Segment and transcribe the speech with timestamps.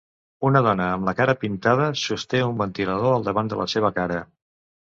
[0.47, 4.19] Una dona amb la cara pintada sosté un ventilador al davant de la seva cara.